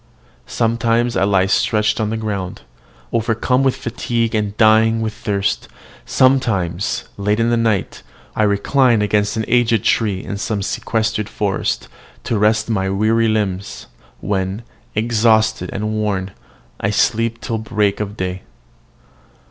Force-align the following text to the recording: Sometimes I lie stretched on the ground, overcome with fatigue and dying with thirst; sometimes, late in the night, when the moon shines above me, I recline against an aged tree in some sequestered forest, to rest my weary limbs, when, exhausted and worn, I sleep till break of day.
Sometimes 0.47 1.15
I 1.15 1.25
lie 1.25 1.45
stretched 1.45 2.01
on 2.01 2.09
the 2.09 2.17
ground, 2.17 2.63
overcome 3.13 3.61
with 3.61 3.75
fatigue 3.75 4.33
and 4.33 4.57
dying 4.57 4.99
with 5.01 5.13
thirst; 5.13 5.67
sometimes, 6.07 7.03
late 7.17 7.39
in 7.39 7.51
the 7.51 7.55
night, 7.55 7.67
when 7.69 7.75
the 7.75 7.85
moon 7.85 7.91
shines 7.93 8.25
above 8.25 8.31
me, 8.31 8.33
I 8.35 8.49
recline 8.97 9.01
against 9.03 9.37
an 9.37 9.45
aged 9.47 9.83
tree 9.83 10.23
in 10.23 10.37
some 10.37 10.63
sequestered 10.63 11.29
forest, 11.29 11.87
to 12.23 12.39
rest 12.39 12.67
my 12.67 12.89
weary 12.89 13.27
limbs, 13.27 13.85
when, 14.21 14.63
exhausted 14.95 15.69
and 15.71 15.91
worn, 15.91 16.31
I 16.79 16.89
sleep 16.89 17.39
till 17.39 17.59
break 17.59 17.99
of 17.99 18.17
day. 18.17 18.41